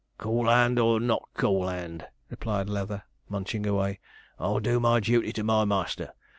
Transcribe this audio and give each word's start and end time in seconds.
'Cool 0.17 0.49
'and, 0.49 0.79
or 0.79 0.99
not 0.99 1.29
cool 1.35 1.69
'and,' 1.69 2.07
replied 2.31 2.67
Leather, 2.67 3.03
munching 3.29 3.67
away, 3.67 3.99
'I'll 4.39 4.59
do 4.59 4.79
my 4.79 4.99
duty 4.99 5.31
to 5.33 5.43
my 5.43 5.63
master. 5.63 6.11